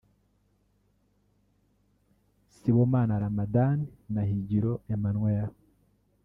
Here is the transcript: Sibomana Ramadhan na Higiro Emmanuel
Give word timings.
Sibomana 2.55 3.15
Ramadhan 3.23 3.77
na 4.13 4.21
Higiro 4.29 4.73
Emmanuel 4.95 5.49